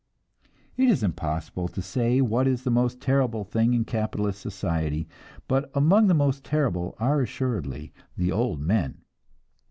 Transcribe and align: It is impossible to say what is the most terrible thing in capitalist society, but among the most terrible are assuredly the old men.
It 0.77 0.89
is 0.89 1.03
impossible 1.03 1.67
to 1.67 1.79
say 1.79 2.21
what 2.21 2.47
is 2.47 2.63
the 2.63 2.71
most 2.71 2.99
terrible 2.99 3.43
thing 3.43 3.75
in 3.75 3.85
capitalist 3.85 4.41
society, 4.41 5.07
but 5.47 5.69
among 5.75 6.07
the 6.07 6.15
most 6.15 6.43
terrible 6.43 6.95
are 6.99 7.21
assuredly 7.21 7.93
the 8.17 8.31
old 8.31 8.59
men. 8.59 9.03